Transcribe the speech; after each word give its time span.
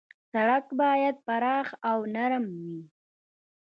سړک 0.31 0.65
باید 0.81 1.15
پراخ 1.25 1.67
او 1.89 1.97
نرم 2.15 2.45
وي. 2.59 2.79